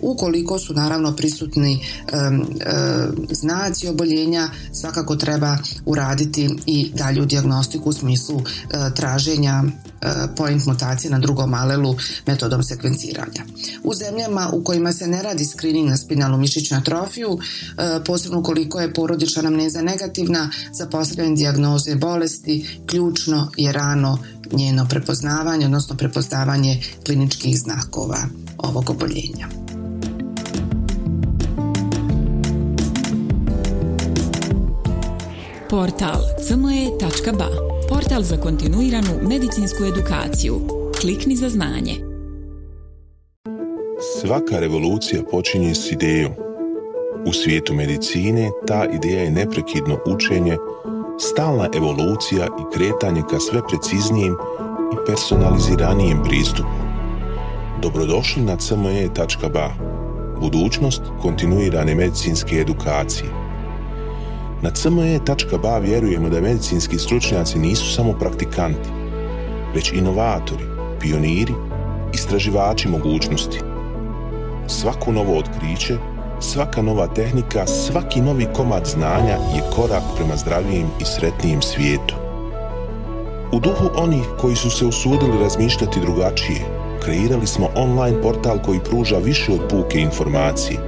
ukoliko 0.00 0.58
su 0.58 0.74
naravno 0.74 1.16
prisutni 1.16 1.80
znaci 3.30 3.88
oboljenja, 3.88 4.48
svakako 4.72 5.16
treba 5.16 5.58
uraditi 5.87 6.50
i 6.66 6.90
dalju 6.94 7.26
dijagnostiku 7.26 7.88
u 7.88 7.92
smislu 7.92 8.40
e, 8.40 8.94
traženja 8.94 9.62
e, 9.62 10.06
point 10.37 10.66
mutacije 10.66 11.11
na 11.11 11.18
drugom 11.18 11.54
alelu 11.54 11.96
metodom 12.26 12.62
sekvenciranja. 12.62 13.44
U 13.85 13.94
zemljama 13.94 14.50
u 14.52 14.64
kojima 14.64 14.92
se 14.92 15.06
ne 15.06 15.22
radi 15.22 15.44
screening 15.44 15.88
na 15.88 15.96
spinalnu 15.96 16.38
mišićnu 16.38 16.76
atrofiju, 16.76 17.38
e, 17.38 18.04
posebno 18.04 18.38
ukoliko 18.38 18.80
je 18.80 18.94
porodična 18.94 19.40
anamneza 19.40 19.82
negativna 19.82 20.50
za 20.72 20.87
postavljanje 20.87 21.37
dijagnoze 21.37 21.94
bolesti, 21.94 22.80
ključno 22.87 23.50
je 23.56 23.72
rano 23.72 24.18
njeno 24.52 24.87
prepoznavanje, 24.88 25.66
odnosno 25.66 25.96
prepoznavanje 25.96 26.82
kliničkih 27.04 27.58
znakova 27.58 28.26
ovog 28.62 28.90
oboljenja. 28.90 29.46
Portal 35.70 36.20
cme.ba 36.46 37.48
Portal 37.88 38.22
za 38.22 38.37
kontinuiranu 38.37 39.29
medicinsku 39.29 39.85
edukaciju. 39.85 40.61
Klikni 41.01 41.37
za 41.37 41.48
znanje. 41.48 41.94
Svaka 44.20 44.59
revolucija 44.59 45.22
počinje 45.31 45.75
s 45.75 45.92
idejom. 45.92 46.33
U 47.27 47.33
svijetu 47.33 47.75
medicine 47.75 48.51
ta 48.66 48.87
ideja 48.92 49.22
je 49.22 49.31
neprekidno 49.31 49.98
učenje 50.07 50.57
stalna 51.18 51.68
evolucija 51.75 52.46
i 52.46 52.77
kretanje 52.77 53.22
ka 53.31 53.38
sve 53.40 53.61
preciznijem 53.68 54.37
i 54.92 54.96
personaliziranijem 55.07 56.22
pristupu. 56.22 56.82
Dobrodošli 57.83 58.42
na 58.42 58.57
cme.ba, 58.57 59.71
budućnost 60.40 61.03
kontinuirane 61.23 61.95
medicinske 61.95 62.57
edukacije. 62.57 63.31
Na 64.62 64.71
cme.ba 64.71 65.79
vjerujemo 65.79 66.29
da 66.29 66.40
medicinski 66.40 66.99
stručnjaci 66.99 67.59
nisu 67.59 67.95
samo 67.95 68.12
praktikanti, 68.12 68.88
već 69.75 69.92
inovatori, 69.92 70.64
pioniri, 71.01 71.55
istraživači 72.14 72.88
mogućnosti. 72.88 73.59
Svako 74.66 75.12
novo 75.12 75.38
otkriće 75.38 75.97
Svaka 76.42 76.83
nova 76.83 77.07
tehnika, 77.07 77.66
svaki 77.66 78.21
novi 78.21 78.47
komad 78.57 78.87
znanja 78.87 79.37
je 79.55 79.62
korak 79.77 80.03
prema 80.16 80.37
zdravijem 80.37 80.87
i 81.01 81.05
sretnijem 81.05 81.62
svijetu. 81.62 82.14
U 83.53 83.61
duhu 83.61 83.90
onih 83.97 84.25
koji 84.40 84.57
su 84.57 84.71
se 84.71 84.87
usudili 84.87 85.38
razmišljati 85.38 86.01
drugačije, 86.01 86.82
kreirali 87.04 87.46
smo 87.46 87.68
online 87.74 88.22
portal 88.22 88.58
koji 88.62 88.80
pruža 88.80 89.16
više 89.18 89.52
od 89.52 89.60
puke 89.70 89.98
informacije. 89.98 90.78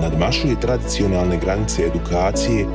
nadmašuje 0.00 0.60
tradicionalne 0.60 1.36
granice 1.36 1.82
edukacije, 1.82 2.66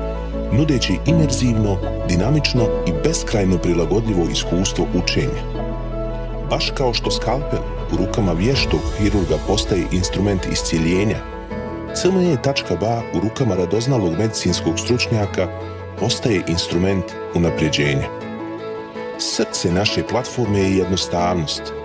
nudeći 0.52 1.00
imerzivno, 1.06 1.78
dinamično 2.08 2.64
i 2.88 2.92
beskrajno 3.04 3.58
prilagodljivo 3.58 4.26
iskustvo 4.32 4.86
učenja. 5.04 5.42
Baš 6.50 6.72
kao 6.78 6.94
što 6.94 7.12
skalpel 7.12 7.60
u 7.94 7.98
rukama 7.98 8.32
vještog 8.32 8.80
hirurga 8.98 9.38
postaje 9.48 9.84
instrument 9.92 10.46
iscijeljenja, 10.52 11.18
CME.ba 11.96 13.02
u 13.16 13.20
rukama 13.20 13.56
radoznalog 13.56 14.12
medicinskog 14.18 14.80
stručnjaka 14.80 15.48
postaje 16.00 16.44
instrument 16.48 17.06
unapređenja. 17.36 18.08
Srce 19.18 19.72
naše 19.72 20.04
platforme 20.08 20.60
je 20.60 20.78
jednostavnost. 20.78 21.85